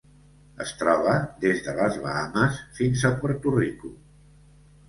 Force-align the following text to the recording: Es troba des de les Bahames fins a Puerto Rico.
Es 0.63 0.71
troba 0.77 1.11
des 1.43 1.61
de 1.67 1.75
les 1.81 1.99
Bahames 2.05 2.57
fins 2.81 3.07
a 3.11 3.15
Puerto 3.23 3.55
Rico. 3.59 3.93